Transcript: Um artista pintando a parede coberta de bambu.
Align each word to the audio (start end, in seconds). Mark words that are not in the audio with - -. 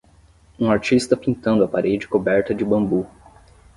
Um 0.59 0.71
artista 0.71 1.15
pintando 1.15 1.63
a 1.63 1.67
parede 1.67 2.07
coberta 2.07 2.55
de 2.55 2.65
bambu. 2.65 3.05